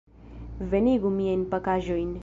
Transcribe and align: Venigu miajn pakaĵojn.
Venigu 0.71 1.13
miajn 1.19 1.45
pakaĵojn. 1.55 2.13